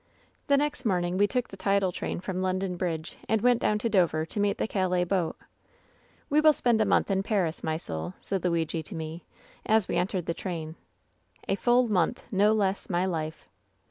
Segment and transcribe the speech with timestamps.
[0.47, 3.77] "The next morning we took the tidal train from Lon don Bridge and went down
[3.77, 5.35] to Dover to meet the Calais boat."
[6.31, 9.25] ^We will spend a month in Pari?, my soul,^ said Luigi to me,
[9.63, 10.73] as we entered the train—
[11.47, 13.47] ^a full month, no less, my life.